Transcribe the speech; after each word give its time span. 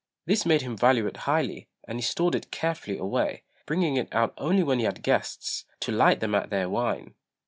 This 0.25 0.47
made 0.47 0.63
him 0.63 0.75
value 0.75 1.05
it 1.05 1.15
highly, 1.29 1.67
and 1.87 1.99
he 1.99 2.01
stored 2.01 2.33
it 2.33 2.49
carefully 2.49 2.97
away, 2.97 3.43
bringing 3.67 3.97
it 3.97 4.09
out 4.11 4.33
only 4.39 4.63
when 4.63 4.79
he 4.79 4.85
had 4.85 5.03
guests, 5.03 5.65
to 5.81 5.91
light 5.91 6.21
them 6.21 6.33
at 6.33 6.49
their 6.49 6.67
wine. 6.67 7.13